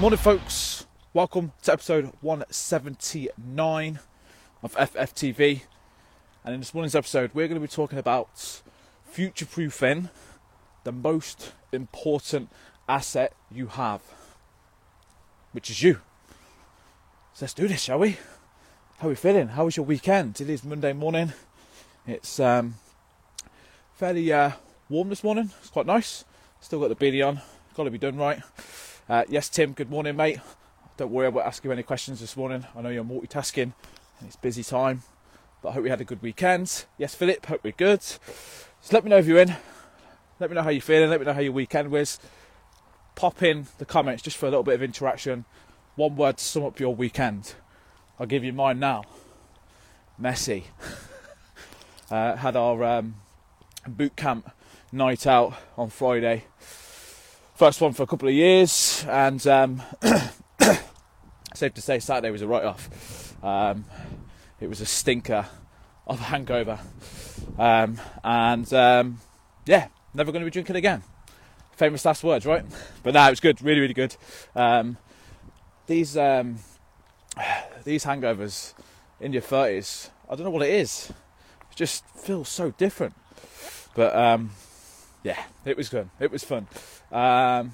Morning, 0.00 0.16
folks. 0.16 0.86
Welcome 1.12 1.50
to 1.64 1.72
episode 1.72 2.12
179 2.20 3.98
of 4.62 4.76
FFTV. 4.76 5.62
And 6.44 6.54
in 6.54 6.60
this 6.60 6.72
morning's 6.72 6.94
episode, 6.94 7.32
we're 7.34 7.48
going 7.48 7.60
to 7.60 7.66
be 7.66 7.72
talking 7.72 7.98
about 7.98 8.62
future 9.04 9.44
proofing 9.44 10.08
the 10.84 10.92
most 10.92 11.52
important 11.72 12.48
asset 12.88 13.32
you 13.50 13.66
have, 13.66 14.00
which 15.50 15.68
is 15.68 15.82
you. 15.82 15.94
So 17.34 17.44
let's 17.44 17.54
do 17.54 17.66
this, 17.66 17.82
shall 17.82 17.98
we? 17.98 18.18
How 18.98 19.08
are 19.08 19.10
we 19.10 19.16
feeling? 19.16 19.48
How 19.48 19.64
was 19.64 19.76
your 19.76 19.84
weekend? 19.84 20.40
It 20.40 20.48
is 20.48 20.62
Monday 20.62 20.92
morning. 20.92 21.32
It's 22.06 22.38
um, 22.38 22.76
fairly 23.94 24.32
uh, 24.32 24.52
warm 24.88 25.08
this 25.08 25.24
morning. 25.24 25.50
It's 25.58 25.70
quite 25.70 25.86
nice. 25.86 26.24
Still 26.60 26.78
got 26.78 26.88
the 26.88 26.94
beanie 26.94 27.26
on. 27.26 27.40
Got 27.74 27.82
to 27.82 27.90
be 27.90 27.98
done 27.98 28.16
right. 28.16 28.40
Uh, 29.08 29.24
yes, 29.26 29.48
Tim. 29.48 29.72
Good 29.72 29.88
morning, 29.88 30.16
mate. 30.16 30.38
Don't 30.98 31.10
worry 31.10 31.28
about 31.28 31.46
asking 31.46 31.70
you 31.70 31.72
any 31.72 31.82
questions 31.82 32.20
this 32.20 32.36
morning. 32.36 32.66
I 32.76 32.82
know 32.82 32.90
you're 32.90 33.02
multitasking. 33.02 33.72
And 34.18 34.26
it's 34.26 34.36
busy 34.36 34.62
time, 34.62 35.02
but 35.62 35.70
I 35.70 35.72
hope 35.72 35.84
we 35.84 35.88
had 35.88 36.02
a 36.02 36.04
good 36.04 36.20
weekend. 36.20 36.84
Yes, 36.98 37.14
Philip. 37.14 37.46
Hope 37.46 37.64
we're 37.64 37.72
good. 37.72 38.02
So 38.02 38.18
let 38.90 39.04
me 39.04 39.08
know 39.08 39.16
if 39.16 39.26
you're 39.26 39.38
in. 39.38 39.56
Let 40.38 40.50
me 40.50 40.56
know 40.56 40.62
how 40.62 40.68
you're 40.68 40.82
feeling. 40.82 41.08
Let 41.08 41.20
me 41.20 41.24
know 41.24 41.32
how 41.32 41.40
your 41.40 41.52
weekend 41.52 41.90
was. 41.90 42.18
Pop 43.14 43.42
in 43.42 43.66
the 43.78 43.86
comments 43.86 44.22
just 44.22 44.36
for 44.36 44.44
a 44.44 44.50
little 44.50 44.62
bit 44.62 44.74
of 44.74 44.82
interaction. 44.82 45.46
One 45.96 46.14
word 46.14 46.36
to 46.36 46.44
sum 46.44 46.66
up 46.66 46.78
your 46.78 46.94
weekend. 46.94 47.54
I'll 48.20 48.26
give 48.26 48.44
you 48.44 48.52
mine 48.52 48.78
now. 48.78 49.04
Messy. 50.18 50.66
uh, 52.10 52.36
had 52.36 52.56
our 52.56 52.84
um, 52.84 53.14
boot 53.86 54.16
camp 54.16 54.50
night 54.92 55.26
out 55.26 55.54
on 55.78 55.88
Friday. 55.88 56.44
First 57.58 57.80
one 57.80 57.92
for 57.92 58.04
a 58.04 58.06
couple 58.06 58.28
of 58.28 58.34
years, 58.34 59.04
and 59.08 59.44
um, 59.48 59.82
safe 61.56 61.74
to 61.74 61.82
say 61.82 61.98
Saturday 61.98 62.30
was 62.30 62.40
a 62.40 62.46
write 62.46 62.62
off. 62.62 63.34
Um, 63.42 63.84
it 64.60 64.68
was 64.68 64.80
a 64.80 64.86
stinker 64.86 65.44
of 66.06 66.20
a 66.20 66.22
hangover, 66.22 66.78
um, 67.58 68.00
and 68.22 68.72
um, 68.72 69.18
yeah, 69.66 69.88
never 70.14 70.30
going 70.30 70.42
to 70.42 70.44
be 70.44 70.52
drinking 70.52 70.76
again. 70.76 71.02
Famous 71.72 72.04
last 72.04 72.22
words, 72.22 72.46
right? 72.46 72.64
But 73.02 73.14
no, 73.14 73.26
it 73.26 73.30
was 73.30 73.40
good, 73.40 73.60
really, 73.60 73.80
really 73.80 73.92
good. 73.92 74.14
Um, 74.54 74.96
these 75.88 76.16
um, 76.16 76.60
these 77.82 78.04
hangovers 78.04 78.72
in 79.18 79.32
your 79.32 79.42
thirties, 79.42 80.10
I 80.30 80.36
don't 80.36 80.44
know 80.44 80.50
what 80.50 80.62
it 80.62 80.74
is. 80.74 81.10
It 81.72 81.74
just 81.74 82.08
feels 82.10 82.48
so 82.48 82.70
different. 82.70 83.16
But 83.96 84.14
um, 84.14 84.50
yeah, 85.28 85.44
it 85.66 85.76
was 85.76 85.90
good. 85.90 86.08
It 86.18 86.30
was 86.30 86.42
fun. 86.42 86.66
Um, 87.12 87.72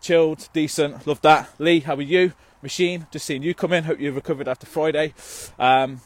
chilled, 0.00 0.48
decent, 0.52 1.06
loved 1.06 1.22
that. 1.22 1.48
Lee, 1.60 1.78
how 1.78 1.94
are 1.94 2.02
you? 2.02 2.32
Machine, 2.62 3.06
just 3.12 3.26
seeing 3.26 3.44
you 3.44 3.54
come 3.54 3.72
in. 3.72 3.84
Hope 3.84 4.00
you 4.00 4.10
recovered 4.10 4.48
after 4.48 4.66
Friday. 4.66 5.14
Um, 5.56 6.00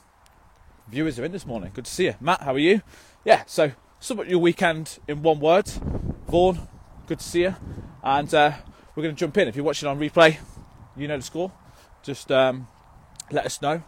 viewers 0.88 1.18
are 1.18 1.24
in 1.24 1.32
this 1.32 1.46
morning. 1.46 1.70
Good 1.72 1.86
to 1.86 1.90
see 1.90 2.04
you. 2.04 2.16
Matt, 2.20 2.42
how 2.42 2.52
are 2.52 2.58
you? 2.58 2.82
Yeah, 3.24 3.44
so 3.46 3.72
sum 3.98 4.20
up 4.20 4.28
your 4.28 4.40
weekend 4.40 4.98
in 5.08 5.22
one 5.22 5.40
word. 5.40 5.68
Vaughan, 6.28 6.68
good 7.06 7.20
to 7.20 7.24
see 7.24 7.44
you. 7.44 7.56
And 8.04 8.32
uh, 8.34 8.52
we're 8.94 9.02
going 9.02 9.14
to 9.14 9.18
jump 9.18 9.38
in. 9.38 9.48
If 9.48 9.56
you're 9.56 9.64
watching 9.64 9.88
on 9.88 9.98
replay, 9.98 10.36
you 10.98 11.08
know 11.08 11.16
the 11.16 11.22
score. 11.22 11.50
Just 12.02 12.30
um, 12.30 12.68
let 13.30 13.46
us 13.46 13.62
know. 13.62 13.82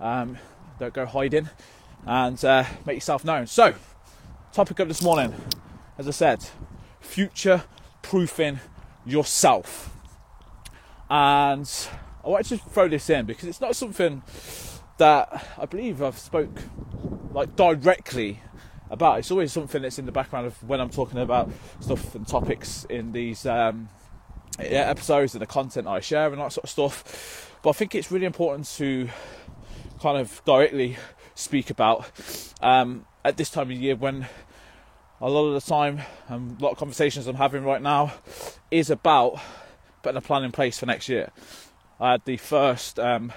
Um, 0.00 0.36
don't 0.78 0.92
go 0.92 1.06
hiding 1.06 1.48
and 2.06 2.44
uh, 2.44 2.64
make 2.84 2.96
yourself 2.96 3.24
known. 3.24 3.46
So, 3.46 3.74
topic 4.52 4.78
of 4.80 4.88
this 4.88 5.00
morning, 5.00 5.34
as 5.98 6.06
I 6.06 6.12
said, 6.12 6.46
future 7.00 7.64
proofing 8.02 8.60
yourself. 9.04 9.90
And 11.10 11.70
I 12.24 12.28
want 12.28 12.46
to 12.46 12.56
throw 12.56 12.88
this 12.88 13.10
in 13.10 13.26
because 13.26 13.48
it's 13.48 13.60
not 13.60 13.74
something 13.74 14.22
that 14.98 15.46
I 15.58 15.66
believe 15.66 16.02
I've 16.02 16.18
spoke 16.18 16.62
like 17.32 17.56
directly 17.56 18.40
about. 18.90 19.18
It's 19.18 19.30
always 19.30 19.52
something 19.52 19.82
that's 19.82 19.98
in 19.98 20.06
the 20.06 20.12
background 20.12 20.46
of 20.46 20.62
when 20.62 20.80
I'm 20.80 20.90
talking 20.90 21.18
about 21.18 21.50
stuff 21.80 22.14
and 22.14 22.26
topics 22.26 22.84
in 22.88 23.12
these 23.12 23.46
um, 23.46 23.88
episodes 24.58 25.34
and 25.34 25.42
the 25.42 25.46
content 25.46 25.86
I 25.86 26.00
share 26.00 26.28
and 26.28 26.38
that 26.38 26.52
sort 26.52 26.64
of 26.64 26.70
stuff. 26.70 27.56
But 27.62 27.70
I 27.70 27.72
think 27.72 27.94
it's 27.94 28.10
really 28.10 28.26
important 28.26 28.66
to 28.76 29.08
kind 30.00 30.18
of 30.18 30.42
directly 30.44 30.96
speak 31.34 31.70
about 31.70 32.10
um, 32.60 33.06
at 33.24 33.36
this 33.36 33.50
time 33.50 33.70
of 33.70 33.76
year 33.76 33.96
when 33.96 34.26
a 35.20 35.28
lot 35.28 35.46
of 35.46 35.54
the 35.54 35.68
time 35.68 36.00
and 36.28 36.60
a 36.60 36.64
lot 36.64 36.72
of 36.72 36.78
conversations 36.78 37.26
I'm 37.26 37.36
having 37.36 37.64
right 37.64 37.82
now 37.82 38.12
is 38.70 38.90
about 38.90 39.40
putting 40.02 40.16
a 40.16 40.20
plan 40.20 40.44
in 40.44 40.52
place 40.52 40.78
for 40.78 40.86
next 40.86 41.08
year. 41.08 41.30
I 42.00 42.12
had 42.12 42.24
the 42.24 42.36
first 42.36 42.98
um, 42.98 43.32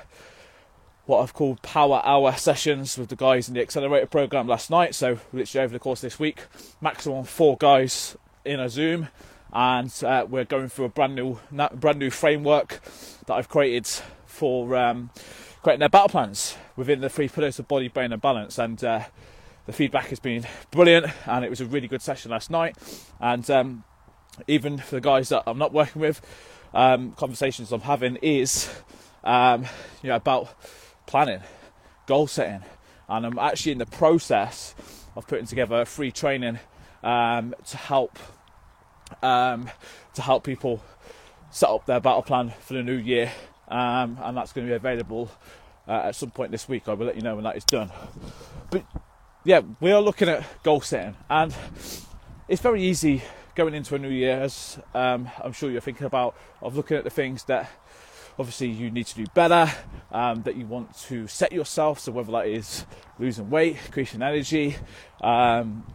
what 1.06 1.22
I've 1.22 1.34
called 1.34 1.62
power 1.62 2.02
hour 2.06 2.32
sessions 2.34 2.98
with 2.98 3.10
the 3.10 3.16
guys 3.16 3.48
in 3.48 3.56
the 3.56 3.62
accelerator 3.62 4.06
program 4.06 4.48
last 4.48 4.70
night. 4.70 4.94
So 4.94 5.20
literally 5.34 5.64
over 5.64 5.74
the 5.74 5.80
course 5.80 6.00
of 6.00 6.12
this 6.12 6.20
week, 6.20 6.46
maximum 6.80 7.24
four 7.24 7.58
guys 7.58 8.16
in 8.46 8.60
a 8.60 8.70
Zoom, 8.70 9.08
and 9.52 9.92
uh, 10.04 10.26
we're 10.30 10.46
going 10.46 10.70
through 10.70 10.86
a 10.86 10.90
brand 10.90 11.16
new 11.16 11.40
brand 11.74 12.00
new 12.00 12.12
framework 12.12 12.82
that 13.26 13.34
I've 13.34 13.50
created 13.50 13.88
for 14.26 14.76
um, 14.76 15.10
creating 15.64 15.80
their 15.80 15.90
battle 15.90 16.10
plans 16.10 16.56
within 16.76 17.02
the 17.02 17.10
three 17.10 17.28
pillars 17.28 17.60
of 17.60 17.68
body, 17.68 17.88
brain, 17.88 18.14
and 18.14 18.22
balance. 18.22 18.58
And 18.58 18.84
uh, 18.84 19.06
the 19.72 19.78
feedback 19.78 20.08
has 20.08 20.20
been 20.20 20.46
brilliant, 20.70 21.08
and 21.26 21.46
it 21.46 21.50
was 21.50 21.62
a 21.62 21.66
really 21.66 21.88
good 21.88 22.02
session 22.02 22.32
last 22.32 22.50
night. 22.50 22.76
And 23.22 23.50
um, 23.50 23.84
even 24.46 24.78
for 24.78 24.96
the 24.96 25.02
guys 25.02 25.30
that 25.30 25.44
I'm 25.48 25.58
not 25.58 25.72
working 25.72 26.02
with, 26.02 26.20
um, 26.74 27.14
conversations 27.14 27.72
I'm 27.72 27.80
having 27.80 28.18
is 28.18 28.70
um, 29.24 29.66
you 30.04 30.10
know 30.10 30.18
about 30.18 30.54
planning, 31.08 31.40
goal 32.06 32.28
setting, 32.28 32.64
and 33.08 33.26
I'm 33.26 33.40
actually 33.40 33.72
in 33.72 33.78
the 33.78 33.86
process 33.86 34.76
of 35.16 35.26
putting 35.26 35.46
together 35.46 35.80
a 35.82 35.86
free 35.86 36.12
training 36.12 36.60
um, 37.02 37.56
to 37.68 37.78
help 37.78 38.20
um, 39.22 39.70
to 40.16 40.22
help 40.22 40.44
people 40.44 40.84
set 41.50 41.70
up 41.70 41.86
their 41.86 42.02
battle 42.02 42.24
plan 42.24 42.52
for 42.60 42.74
the 42.74 42.84
new 42.84 42.98
year, 42.98 43.32
um, 43.70 44.18
and 44.22 44.36
that's 44.36 44.52
going 44.52 44.68
to 44.68 44.72
be 44.72 44.76
available 44.76 45.32
uh, 45.88 46.08
at 46.08 46.16
some 46.16 46.32
point 46.32 46.52
this 46.52 46.68
week. 46.68 46.90
I 46.90 46.94
will 46.94 47.06
let 47.06 47.16
you 47.16 47.22
know 47.22 47.36
when 47.36 47.46
that 47.46 47.56
is 47.56 47.64
done. 47.64 47.90
But 48.70 48.84
yeah, 49.44 49.62
we 49.80 49.92
are 49.92 50.02
looking 50.02 50.30
at 50.30 50.44
goal 50.64 50.82
setting, 50.82 51.16
and 51.30 51.56
it's 52.48 52.62
very 52.62 52.84
easy 52.84 53.24
going 53.56 53.74
into 53.74 53.96
a 53.96 54.00
new 54.00 54.10
year, 54.10 54.40
as 54.40 54.80
um, 54.94 55.30
I'm 55.44 55.52
sure 55.52 55.72
you're 55.72 55.82
thinking 55.82 56.06
about, 56.06 56.36
of 56.62 56.76
looking 56.76 56.96
at 56.96 57.04
the 57.04 57.10
things 57.10 57.44
that 57.46 57.70
obviously 58.38 58.68
you 58.68 58.92
need 58.92 59.08
to 59.08 59.16
do 59.16 59.26
better, 59.34 59.72
um, 60.12 60.44
that 60.44 60.56
you 60.56 60.68
want 60.68 60.96
to 61.08 61.28
set 61.28 61.52
yourself. 61.52 62.00
So 62.00 62.12
whether 62.12 62.32
that 62.34 62.48
is 62.48 62.86
losing 63.18 63.50
weight, 63.50 63.78
increasing 63.86 64.22
energy, 64.22 64.76
um, 65.22 65.86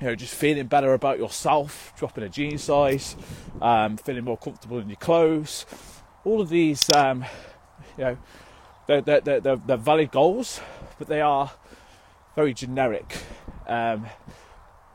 you 0.00 0.08
know, 0.08 0.14
just 0.16 0.34
feeling 0.34 0.66
better 0.66 0.92
about 0.92 1.18
yourself, 1.18 1.92
dropping 1.96 2.24
a 2.24 2.28
jean 2.28 2.58
size, 2.58 3.14
um, 3.62 3.96
feeling 3.96 4.24
more 4.24 4.38
comfortable 4.38 4.78
in 4.78 4.88
your 4.88 4.96
clothes. 4.96 5.66
All 6.24 6.40
of 6.40 6.48
these, 6.48 6.88
um, 6.96 7.24
you 7.96 8.04
know, 8.04 8.18
they're, 8.88 9.02
they're, 9.02 9.20
they're, 9.20 9.56
they're, 9.56 9.76
valid 9.76 10.10
goals, 10.10 10.60
but 10.98 11.08
they 11.08 11.20
are 11.20 11.52
very 12.38 12.54
generic. 12.54 13.16
Um, 13.66 14.06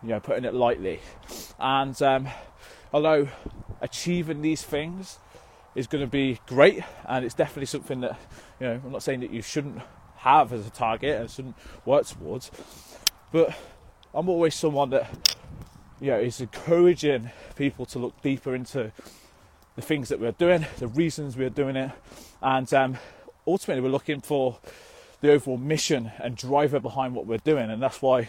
you 0.01 0.07
know, 0.07 0.21
putting 0.21 0.45
it 0.45 0.53
lightly. 0.53 1.01
And 1.59 2.01
um, 2.01 2.29
although 2.93 3.27
achieving 3.81 4.41
these 4.41 4.63
things 4.63 5.19
is 5.75 5.85
going 5.85 6.01
to 6.05 6.09
be 6.09 6.39
great, 6.47 6.83
and 7.05 7.25
it's 7.25 7.33
definitely 7.33 7.65
something 7.65 7.99
that 7.99 8.17
you 8.61 8.67
know, 8.67 8.79
I'm 8.85 8.93
not 8.93 9.03
saying 9.03 9.19
that 9.19 9.31
you 9.31 9.41
shouldn't 9.41 9.81
have 10.19 10.53
as 10.53 10.65
a 10.65 10.69
target 10.69 11.19
and 11.19 11.29
shouldn't 11.29 11.55
work 11.85 12.07
towards, 12.07 12.49
but 13.33 13.53
I'm 14.13 14.29
always 14.29 14.55
someone 14.55 14.91
that 14.91 15.35
you 15.99 16.11
know 16.11 16.19
is 16.19 16.39
encouraging 16.39 17.29
people 17.57 17.85
to 17.87 17.99
look 17.99 18.21
deeper 18.21 18.55
into 18.55 18.93
the 19.75 19.81
things 19.81 20.07
that 20.07 20.21
we're 20.21 20.31
doing, 20.31 20.65
the 20.79 20.87
reasons 20.87 21.35
we're 21.35 21.49
doing 21.49 21.75
it, 21.75 21.91
and 22.41 22.73
um, 22.73 22.97
ultimately 23.45 23.81
we're 23.81 23.89
looking 23.89 24.21
for 24.21 24.59
the 25.23 25.31
overall 25.31 25.57
mission 25.57 26.11
and 26.19 26.35
driver 26.35 26.81
behind 26.81 27.15
what 27.15 27.25
we're 27.25 27.37
doing, 27.37 27.71
and 27.71 27.81
that's 27.81 28.01
why 28.01 28.27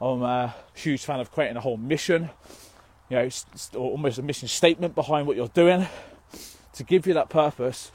I'm 0.00 0.20
a 0.22 0.52
huge 0.74 1.04
fan 1.04 1.20
of 1.20 1.30
creating 1.30 1.56
a 1.56 1.60
whole 1.60 1.76
mission, 1.76 2.28
you 3.08 3.16
know, 3.16 3.28
almost 3.76 4.18
a 4.18 4.22
mission 4.22 4.48
statement 4.48 4.96
behind 4.96 5.28
what 5.28 5.36
you're 5.36 5.46
doing 5.46 5.86
to 6.72 6.82
give 6.82 7.06
you 7.06 7.14
that 7.14 7.28
purpose. 7.28 7.92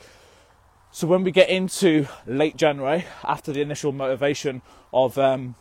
So 0.90 1.06
when 1.06 1.26
we 1.26 1.32
get 1.32 1.50
into 1.50 2.08
late 2.26 2.56
January, 2.56 3.04
after 3.26 3.52
the 3.52 3.62
initial 3.62 3.92
motivation 3.92 4.62
of 4.94 5.18
um, 5.18 5.56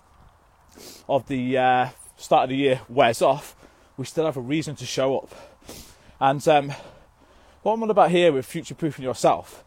of 1.08 1.26
the 1.26 1.58
uh, 1.58 1.88
start 2.16 2.44
of 2.44 2.50
the 2.50 2.56
year 2.56 2.80
wears 2.88 3.20
off, 3.20 3.56
we 3.96 4.04
still 4.04 4.24
have 4.24 4.36
a 4.36 4.40
reason 4.40 4.76
to 4.76 4.86
show 4.86 5.18
up. 5.18 5.34
And 6.20 6.46
um, 6.46 6.72
what 7.62 7.72
I'm 7.72 7.82
on 7.82 7.90
about 7.90 8.12
here 8.12 8.30
with 8.30 8.46
future 8.46 8.76
proofing 8.76 9.04
yourself 9.04 9.64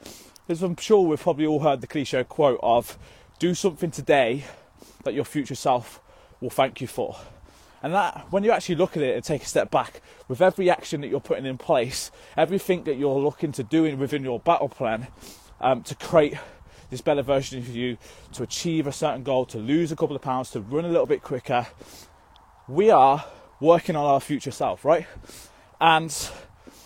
is 0.52 0.62
I'm 0.62 0.76
sure 0.76 1.08
we've 1.08 1.20
probably 1.20 1.46
all 1.46 1.62
heard 1.62 1.82
the 1.82 1.88
cliche 1.88 2.24
quote 2.24 2.60
of 2.62 2.98
do 3.40 3.56
something 3.56 3.90
today 3.90 4.44
that 5.04 5.14
your 5.14 5.26
future 5.26 5.56
self 5.56 6.00
will 6.42 6.50
thank 6.50 6.82
you 6.82 6.88
for. 6.88 7.18
And 7.82 7.94
that, 7.94 8.28
when 8.30 8.44
you 8.44 8.52
actually 8.52 8.76
look 8.76 8.96
at 8.96 9.02
it 9.02 9.16
and 9.16 9.24
take 9.24 9.42
a 9.42 9.48
step 9.48 9.72
back, 9.72 10.02
with 10.28 10.42
every 10.42 10.70
action 10.70 11.02
that 11.02 11.08
you're 11.08 11.20
putting 11.20 11.46
in 11.46 11.58
place, 11.58 12.12
everything 12.38 12.84
that 12.84 12.98
you're 12.98 13.18
looking 13.20 13.52
to 13.54 13.64
do 13.64 13.96
within 13.98 14.24
your 14.24 14.40
battle 14.40 14.70
plan 14.70 15.08
um, 15.60 15.82
to 15.84 15.96
create 15.96 16.36
this 16.92 17.02
better 17.02 17.24
version 17.24 17.58
of 17.58 17.68
you, 17.70 17.98
to 18.34 18.44
achieve 18.44 18.86
a 18.86 18.92
certain 18.92 19.24
goal, 19.24 19.46
to 19.46 19.58
lose 19.58 19.92
a 19.92 19.96
couple 19.96 20.16
of 20.16 20.22
pounds, 20.22 20.52
to 20.52 20.62
run 20.62 20.86
a 20.86 20.90
little 20.90 21.08
bit 21.08 21.24
quicker, 21.24 21.66
we 22.68 22.92
are 22.92 23.26
working 23.60 23.96
on 23.96 24.06
our 24.06 24.20
future 24.20 24.52
self, 24.52 24.86
right? 24.86 25.08
And 25.80 26.16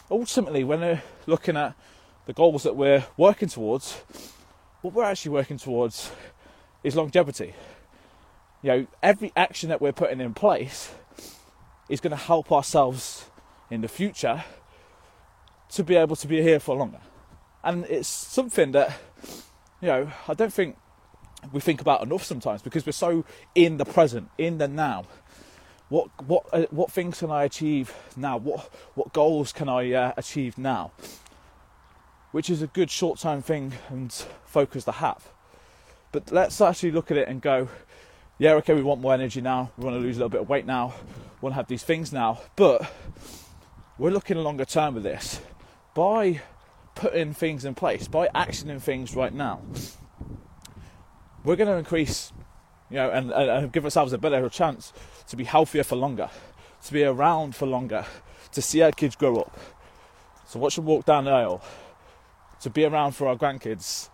ultimately, 0.10 0.64
when 0.64 0.80
we're 0.80 1.04
looking 1.26 1.58
at 1.58 1.76
the 2.26 2.34
goals 2.34 2.64
that 2.64 2.76
we're 2.76 3.06
working 3.18 3.50
towards, 3.50 4.02
what 4.82 4.94
we're 4.94 5.04
actually 5.04 5.32
working 5.32 5.58
towards 5.58 6.12
is 6.84 6.96
longevity. 6.96 7.54
You 8.62 8.70
know, 8.70 8.88
every 9.04 9.32
action 9.36 9.70
that 9.70 9.82
we're 9.82 9.92
putting 9.92 10.20
in 10.20 10.34
place 10.34 10.94
is 11.90 12.02
going 12.02 12.12
to 12.12 12.18
help 12.18 12.52
ourselves 12.52 13.26
in 13.70 13.82
the 13.82 13.88
future 13.88 14.44
to 15.70 15.84
be 15.84 15.96
able 15.96 16.16
to 16.16 16.28
be 16.28 16.42
here 16.42 16.60
for 16.60 16.76
longer. 16.76 17.00
And 17.64 17.86
it's 17.86 18.08
something 18.08 18.72
that, 18.72 18.98
you 19.82 19.88
know, 19.88 20.12
I 20.28 20.34
don't 20.34 20.54
think 20.54 20.78
we 21.52 21.60
think 21.60 21.82
about 21.82 22.02
enough 22.02 22.24
sometimes 22.24 22.62
because 22.62 22.86
we're 22.86 22.92
so 22.92 23.26
in 23.54 23.78
the 23.78 23.86
present, 23.86 24.30
in 24.38 24.58
the 24.58 24.68
now. 24.68 25.06
What 25.90 26.10
what 26.26 26.46
uh, 26.52 26.66
what 26.72 26.92
things 26.92 27.20
can 27.20 27.30
I 27.30 27.44
achieve 27.44 27.94
now? 28.18 28.38
What 28.38 28.72
what 28.96 29.14
goals 29.14 29.54
can 29.54 29.70
I 29.70 29.92
uh, 29.94 30.14
achieve 30.18 30.58
now? 30.58 30.92
Which 32.36 32.50
is 32.50 32.62
a 32.62 32.68
good 32.68 32.92
short 32.92 33.18
term 33.18 33.42
thing 33.42 33.72
and 33.88 34.12
focus 34.44 34.84
the 34.84 34.92
have. 34.92 35.30
But 36.12 36.34
let's 36.34 36.60
actually 36.60 36.92
look 36.92 37.10
at 37.10 37.16
it 37.16 37.30
and 37.30 37.42
go, 37.42 37.70
yeah, 38.40 38.56
okay, 38.56 38.74
we 38.74 38.82
want 38.82 39.00
more 39.00 39.14
energy 39.14 39.40
now. 39.40 39.72
We 39.78 39.86
want 39.86 39.96
to 39.96 40.02
lose 40.02 40.18
a 40.18 40.20
little 40.20 40.28
bit 40.28 40.42
of 40.42 40.50
weight 40.50 40.66
now. 40.66 40.96
We 41.08 41.46
want 41.46 41.54
to 41.54 41.56
have 41.56 41.68
these 41.68 41.84
things 41.84 42.12
now. 42.12 42.42
But 42.58 42.92
we're 43.98 44.12
looking 44.12 44.36
longer 44.36 44.66
term 44.66 44.96
with 44.96 45.04
this. 45.04 45.40
By 45.94 46.42
putting 46.94 47.34
things 47.34 47.64
in 47.64 47.74
place, 47.74 48.10
by 48.10 48.28
actioning 48.36 48.82
things 48.82 49.16
right 49.16 49.34
now, 49.34 49.62
we're 51.46 51.56
going 51.56 51.70
to 51.70 51.78
increase, 51.78 52.34
you 52.90 52.98
know, 52.98 53.12
and, 53.12 53.32
and 53.32 53.72
give 53.72 53.86
ourselves 53.86 54.12
a 54.12 54.18
better 54.18 54.50
chance 54.50 54.92
to 55.30 55.38
be 55.38 55.46
healthier 55.46 55.86
for 55.86 55.96
longer, 55.96 56.30
to 56.84 56.92
be 56.92 57.06
around 57.06 57.56
for 57.56 57.66
longer, 57.66 58.06
to 58.52 58.62
see 58.62 58.82
our 58.82 58.92
kids 58.92 59.16
grow 59.16 59.38
up, 59.38 59.58
So 60.48 60.60
watch 60.60 60.76
them 60.76 60.84
walk 60.84 61.06
down 61.06 61.24
the 61.24 61.32
aisle, 61.32 61.64
to 62.62 62.70
be 62.70 62.86
around 62.86 63.14
for 63.14 63.28
our 63.28 63.36
grandkids, 63.36 64.10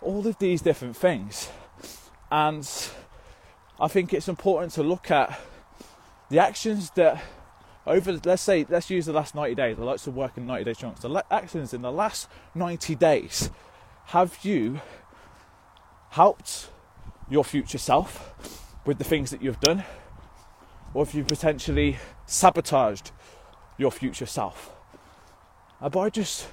all 0.00 0.26
of 0.26 0.38
these 0.38 0.62
different 0.62 0.96
things. 0.96 1.50
And 2.30 2.68
I 3.80 3.88
think 3.88 4.12
it's 4.12 4.28
important 4.28 4.72
to 4.74 4.82
look 4.82 5.10
at 5.10 5.40
the 6.30 6.38
actions 6.38 6.90
that 6.90 7.22
over 7.86 8.18
let's 8.24 8.42
say 8.42 8.66
let's 8.68 8.88
use 8.88 9.06
the 9.06 9.12
last 9.12 9.34
90 9.34 9.54
days. 9.54 9.76
I 9.78 9.82
like 9.82 10.00
to 10.02 10.10
work 10.10 10.36
in 10.36 10.46
90 10.46 10.64
day 10.64 10.74
chunks. 10.74 11.00
The 11.00 11.24
actions 11.30 11.74
in 11.74 11.82
the 11.82 11.92
last 11.92 12.28
90 12.54 12.94
days 12.94 13.50
have 14.06 14.38
you 14.42 14.80
helped 16.10 16.68
your 17.28 17.44
future 17.44 17.78
self 17.78 18.34
with 18.84 18.98
the 18.98 19.04
things 19.04 19.30
that 19.30 19.42
you've 19.42 19.60
done, 19.60 19.84
or 20.92 21.04
have 21.04 21.14
you 21.14 21.24
potentially 21.24 21.98
sabotaged 22.26 23.10
your 23.78 23.90
future 23.90 24.26
self? 24.26 24.72
Uh, 25.80 25.86
and 25.86 25.92
by 25.92 26.10
just 26.10 26.48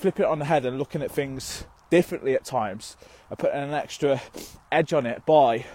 flip 0.00 0.18
it 0.18 0.24
on 0.24 0.38
the 0.38 0.46
head 0.46 0.64
and 0.64 0.78
looking 0.78 1.02
at 1.02 1.10
things 1.10 1.64
differently 1.90 2.34
at 2.34 2.42
times, 2.42 2.96
and 3.28 3.38
putting 3.38 3.60
an 3.60 3.74
extra 3.74 4.18
edge 4.72 4.94
on 4.94 5.04
it 5.04 5.26
by 5.26 5.66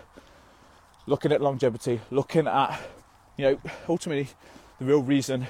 looking 1.06 1.32
at 1.32 1.42
longevity, 1.42 2.02
looking 2.10 2.48
at, 2.48 2.82
you 3.38 3.46
know, 3.46 3.62
ultimately 3.88 4.28
the 4.80 4.86
real 4.86 5.04
reason 5.04 5.46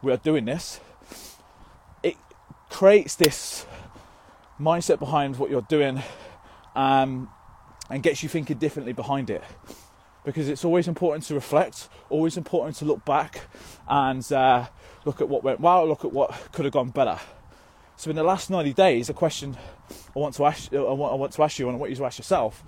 we 0.00 0.12
are 0.12 0.16
doing 0.16 0.44
this, 0.44 0.78
it 2.04 2.14
creates 2.70 3.16
this 3.16 3.66
mindset 4.60 5.00
behind 5.00 5.36
what 5.36 5.50
you're 5.50 5.60
doing 5.62 6.00
um, 6.76 7.28
and 7.90 8.00
gets 8.04 8.22
you 8.22 8.28
thinking 8.28 8.58
differently 8.58 8.92
behind 8.92 9.28
it. 9.28 9.42
Because 10.24 10.48
it's 10.48 10.64
always 10.64 10.86
important 10.86 11.24
to 11.24 11.34
reflect, 11.34 11.88
always 12.10 12.36
important 12.36 12.76
to 12.76 12.84
look 12.84 13.04
back 13.04 13.40
and 13.88 14.30
uh, 14.32 14.68
look 15.04 15.20
at 15.20 15.28
what 15.28 15.42
went 15.42 15.58
well, 15.58 15.88
look 15.88 16.04
at 16.04 16.12
what 16.12 16.30
could 16.52 16.64
have 16.64 16.72
gone 16.72 16.90
better. 16.90 17.18
So 17.98 18.10
in 18.10 18.16
the 18.16 18.22
last 18.22 18.48
90 18.48 18.74
days, 18.74 19.10
a 19.10 19.12
question 19.12 19.56
I 20.14 20.18
want 20.20 20.32
to 20.36 20.44
ask, 20.44 20.72
uh, 20.72 20.86
I 20.86 20.92
want, 20.92 21.12
I 21.12 21.16
want 21.16 21.32
to 21.32 21.42
ask 21.42 21.58
you, 21.58 21.66
and 21.66 21.74
I 21.74 21.80
want 21.80 21.90
you 21.90 21.96
to 21.96 22.04
ask 22.04 22.16
yourself, 22.16 22.62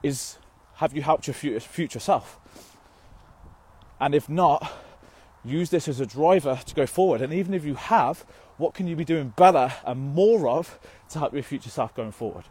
is 0.00 0.38
have 0.76 0.94
you 0.94 1.02
helped 1.02 1.26
your 1.26 1.34
future 1.34 1.98
self? 1.98 2.38
And 4.00 4.14
if 4.14 4.28
not, 4.28 4.72
use 5.44 5.70
this 5.70 5.88
as 5.88 5.98
a 5.98 6.06
driver 6.06 6.60
to 6.64 6.74
go 6.76 6.86
forward. 6.86 7.20
And 7.20 7.32
even 7.32 7.52
if 7.52 7.64
you 7.64 7.74
have, 7.74 8.20
what 8.58 8.74
can 8.74 8.86
you 8.86 8.94
be 8.94 9.04
doing 9.04 9.34
better 9.36 9.72
and 9.84 9.98
more 10.14 10.48
of 10.48 10.78
to 11.10 11.18
help 11.18 11.34
your 11.34 11.42
future 11.42 11.70
self 11.70 11.92
going 11.92 12.12
forward? 12.12 12.44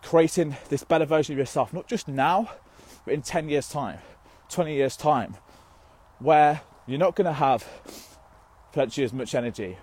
Creating 0.00 0.56
this 0.70 0.84
better 0.84 1.04
version 1.04 1.34
of 1.34 1.38
yourself, 1.38 1.70
not 1.74 1.86
just 1.86 2.08
now, 2.08 2.50
but 3.04 3.12
in 3.12 3.20
10 3.20 3.50
years' 3.50 3.68
time, 3.68 3.98
20 4.48 4.74
years' 4.74 4.96
time, 4.96 5.36
where 6.18 6.62
you're 6.86 6.98
not 6.98 7.14
going 7.14 7.26
to 7.26 7.34
have 7.34 7.68
plenty 8.72 9.04
as 9.04 9.12
much 9.12 9.34
energy, 9.34 9.76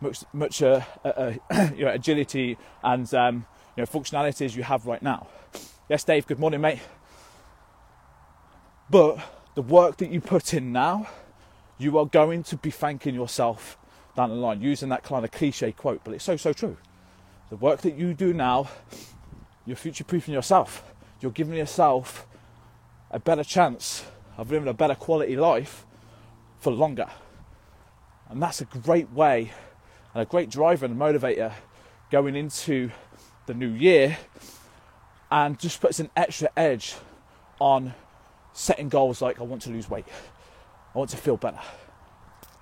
much, 0.00 0.24
much 0.32 0.62
uh, 0.62 0.80
uh, 1.04 1.08
uh, 1.08 1.68
you 1.76 1.84
know, 1.84 1.92
agility 1.92 2.56
and 2.82 3.12
um, 3.14 3.46
you 3.76 3.82
know, 3.82 3.86
functionality 3.86 4.44
as 4.44 4.56
you 4.56 4.62
have 4.62 4.86
right 4.86 5.02
now. 5.02 5.26
Yes, 5.88 6.04
Dave, 6.04 6.26
good 6.26 6.38
morning, 6.38 6.60
mate. 6.60 6.80
But 8.90 9.18
the 9.54 9.62
work 9.62 9.98
that 9.98 10.10
you 10.10 10.20
put 10.20 10.54
in 10.54 10.72
now, 10.72 11.08
you 11.78 11.98
are 11.98 12.06
going 12.06 12.42
to 12.44 12.56
be 12.56 12.70
thanking 12.70 13.14
yourself 13.14 13.78
down 14.16 14.30
the 14.30 14.36
line, 14.36 14.60
using 14.60 14.88
that 14.88 15.02
kind 15.02 15.24
of 15.24 15.30
cliche 15.30 15.72
quote, 15.72 16.00
but 16.04 16.14
it's 16.14 16.24
so, 16.24 16.36
so 16.36 16.52
true. 16.52 16.76
The 17.50 17.56
work 17.56 17.82
that 17.82 17.96
you 17.96 18.14
do 18.14 18.32
now, 18.32 18.68
you're 19.64 19.76
future 19.76 20.04
proofing 20.04 20.34
yourself. 20.34 20.82
You're 21.20 21.30
giving 21.30 21.54
yourself 21.54 22.26
a 23.10 23.18
better 23.18 23.44
chance 23.44 24.04
of 24.36 24.50
living 24.50 24.68
a 24.68 24.74
better 24.74 24.94
quality 24.94 25.36
life 25.36 25.86
for 26.58 26.72
longer. 26.72 27.08
And 28.28 28.42
that's 28.42 28.60
a 28.60 28.64
great 28.64 29.10
way 29.12 29.52
and 30.18 30.26
a 30.26 30.28
great 30.28 30.50
driver 30.50 30.84
and 30.84 30.96
motivator 30.96 31.52
going 32.10 32.34
into 32.34 32.90
the 33.46 33.54
new 33.54 33.68
year 33.68 34.18
and 35.30 35.60
just 35.60 35.80
puts 35.80 36.00
an 36.00 36.10
extra 36.16 36.48
edge 36.56 36.96
on 37.60 37.94
setting 38.52 38.88
goals 38.88 39.22
like 39.22 39.40
I 39.40 39.44
want 39.44 39.62
to 39.62 39.70
lose 39.70 39.88
weight, 39.88 40.06
I 40.92 40.98
want 40.98 41.10
to 41.10 41.16
feel 41.16 41.36
better. 41.36 41.60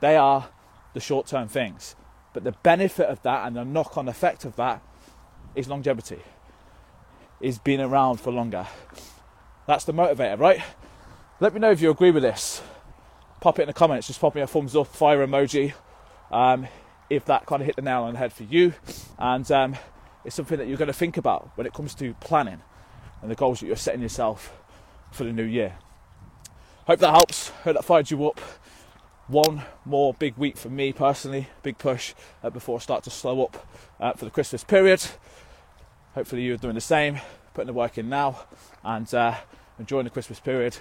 They 0.01 0.17
are 0.17 0.51
the 0.93 1.01
short 1.01 1.29
term 1.29 1.49
things. 1.49 1.97
But 2.35 2.45
the 2.45 2.53
benefit 2.53 3.07
of 3.07 3.23
that 3.23 3.47
and 3.47 3.57
the 3.57 3.65
knock 3.65 3.97
on 3.97 4.07
effect 4.07 4.45
of 4.45 4.57
that 4.57 4.83
is 5.55 5.67
longevity, 5.67 6.21
is 7.41 7.59
being 7.59 7.81
around 7.81 8.21
for 8.21 8.33
longer. 8.33 8.67
That's 9.67 9.85
the 9.85 9.95
motivator, 9.95 10.39
right? 10.39 10.61
Let 11.41 11.55
me 11.55 11.61
know 11.61 11.71
if 11.71 11.81
you 11.81 11.91
agree 11.91 12.11
with 12.11 12.23
this. 12.23 12.61
Pop 13.41 13.59
it 13.59 13.63
in 13.63 13.69
the 13.69 13.73
comments, 13.73 14.09
just 14.09 14.21
pop 14.21 14.35
me 14.35 14.43
a 14.43 14.47
thumbs 14.47 14.77
up, 14.77 14.89
fire 14.89 15.27
emoji, 15.27 15.73
um, 16.31 16.67
if 17.09 17.25
that 17.27 17.47
kind 17.47 17.63
of 17.63 17.67
hit 17.67 17.77
the 17.77 17.83
nail 17.83 18.03
on 18.03 18.15
the 18.15 18.19
head 18.19 18.33
for 18.33 18.45
you. 18.45 18.75
And 19.19 19.51
um, 19.51 19.77
it's 20.25 20.35
something 20.35 20.59
that 20.59 20.67
you're 20.67 20.77
going 20.77 20.89
to 20.89 20.93
think 20.95 21.17
about 21.17 21.51
when 21.57 21.67
it 21.67 21.73
comes 21.73 21.95
to 21.97 22.15
planning 22.15 22.61
and 23.23 23.31
the 23.31 23.35
goals 23.35 23.61
that 23.61 23.67
you're 23.67 23.77
setting 23.77 24.03
yourself 24.03 24.53
for 25.13 25.25
the 25.25 25.33
new 25.33 25.45
year. 25.45 25.77
Hope 26.87 27.01
that 27.01 27.11
helps. 27.11 27.49
Hope 27.65 27.75
that 27.75 27.85
fired 27.85 28.11
you 28.11 28.27
up. 28.27 28.41
One 29.29 29.63
more 29.85 30.15
big 30.15 30.37
week 30.37 30.57
for 30.57 30.69
me 30.69 30.93
personally, 30.93 31.49
big 31.65 31.79
push 31.79 32.15
uh, 32.45 32.51
before 32.51 32.79
I 32.79 32.81
start 32.81 33.03
to 33.05 33.11
slow 33.11 33.43
up 33.43 33.67
uh, 33.99 34.13
for 34.13 34.25
the 34.25 34.31
Christmas 34.31 34.63
period. 34.63 35.05
Hopefully, 36.15 36.43
you're 36.43 36.57
doing 36.57 36.77
the 36.77 36.81
same, 36.81 37.19
putting 37.53 37.67
the 37.67 37.73
work 37.73 37.99
in 37.99 38.09
now 38.09 38.47
and 38.85 39.13
uh, 39.13 39.35
enjoying 39.81 40.05
the 40.05 40.11
Christmas 40.11 40.39
period, 40.39 40.77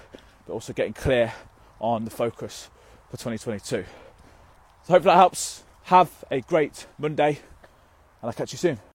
but 0.46 0.54
also 0.54 0.74
getting 0.74 0.94
clear 0.94 1.34
on 1.80 2.06
the 2.06 2.12
focus 2.12 2.70
for 3.10 3.18
2022. 3.18 3.84
So, 4.84 4.94
hope 4.94 5.04
that 5.04 5.16
helps. 5.16 5.65
Have 5.86 6.10
a 6.32 6.42
great 6.42 6.88
Monday, 6.98 7.28
and 7.28 7.38
I'll 8.24 8.34
catch 8.34 8.52
you 8.52 8.58
soon. 8.58 8.80